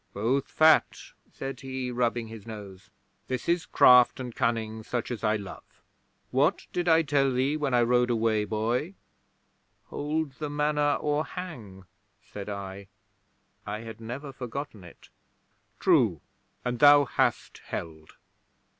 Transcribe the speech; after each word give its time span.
'"Both 0.13 0.47
fat," 0.47 0.99
said 1.31 1.59
he, 1.59 1.91
rubbing 1.91 2.27
his 2.27 2.47
nose. 2.47 2.89
"This 3.27 3.47
is 3.47 3.67
craft 3.67 4.19
and 4.19 4.33
cunning 4.33 4.81
such 4.81 5.11
as 5.11 5.23
I 5.23 5.35
love. 5.35 5.83
What 6.31 6.65
did 6.73 6.87
I 6.89 7.03
tell 7.03 7.31
thee 7.31 7.55
when 7.55 7.75
I 7.75 7.83
rode 7.83 8.09
away, 8.09 8.43
boy?" 8.45 8.95
'"Hold 9.91 10.31
the 10.39 10.49
Manor 10.49 10.95
or 10.95 11.23
hang," 11.23 11.83
said 12.19 12.49
I. 12.49 12.87
I 13.67 13.81
had 13.81 14.01
never 14.01 14.33
forgotten 14.33 14.83
it. 14.83 15.09
'"True. 15.79 16.21
And 16.65 16.79
thou 16.79 17.05
hast 17.05 17.59
held." 17.65 18.13